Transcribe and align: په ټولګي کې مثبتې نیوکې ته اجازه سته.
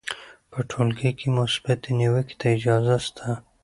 په 0.51 0.59
ټولګي 0.69 1.11
کې 1.19 1.27
مثبتې 1.37 1.91
نیوکې 1.99 2.35
ته 2.39 2.45
اجازه 2.55 2.95
سته. 3.05 3.29